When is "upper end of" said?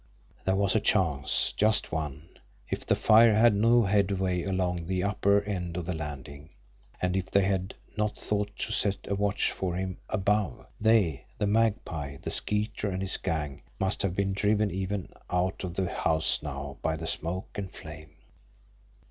5.03-5.85